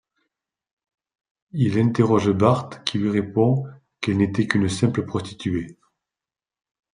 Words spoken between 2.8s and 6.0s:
qui lui répond qu'elle n'était qu'une simple prostituée.